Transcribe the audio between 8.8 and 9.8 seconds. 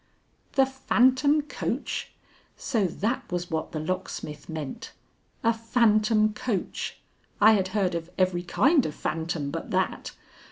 of phantom but